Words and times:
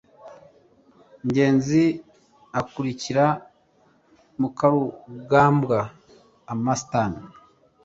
ngenzi 1.27 1.83
akurikira 2.59 3.25
mukarugambwa 4.39 5.79
(amastan 6.53 7.11